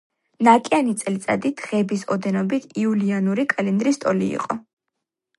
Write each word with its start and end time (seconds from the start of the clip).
ნაკიანი 0.45 0.93
წელიწადი, 1.01 1.49
დღეების 1.59 2.05
ოდენობით 2.15 2.65
იულიანური 2.85 3.45
კალენდრის 3.53 4.01
ტოლი 4.05 4.31
იყო. 4.39 4.57